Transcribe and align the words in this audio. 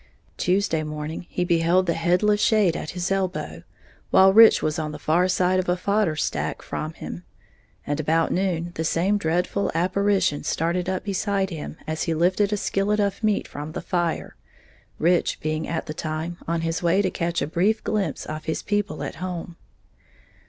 Tuesday 0.35 0.81
morning 0.81 1.27
he 1.29 1.45
beheld 1.45 1.85
the 1.85 1.93
headless 1.93 2.41
shade 2.41 2.75
at 2.75 2.89
his 2.89 3.11
elbow, 3.11 3.61
while 4.09 4.33
Rich 4.33 4.63
was 4.63 4.79
on 4.79 4.91
the 4.93 4.97
far 4.97 5.27
side 5.27 5.59
of 5.59 5.69
a 5.69 5.77
fodder 5.77 6.15
stack 6.15 6.63
from 6.63 6.93
him; 6.93 7.23
and 7.85 7.99
about 7.99 8.31
noon, 8.31 8.71
the 8.73 8.83
same 8.83 9.19
dreadful 9.19 9.69
apparition 9.75 10.43
started 10.43 10.89
up 10.89 11.03
beside 11.03 11.51
him 11.51 11.77
as 11.85 12.01
he 12.05 12.15
lifted 12.15 12.51
a 12.51 12.57
skillet 12.57 12.99
of 12.99 13.23
meat 13.23 13.47
from 13.47 13.73
the 13.73 13.79
fire, 13.81 14.35
Rich 14.97 15.39
being 15.39 15.67
at 15.67 15.85
the 15.85 15.93
time 15.93 16.39
on 16.47 16.61
his 16.61 16.81
way 16.81 17.03
to 17.03 17.11
catch 17.11 17.39
a 17.39 17.45
brief 17.45 17.83
glimpse 17.83 18.25
of 18.25 18.45
his 18.45 18.63
people 18.63 19.03
at 19.03 19.17
home. 19.21 19.55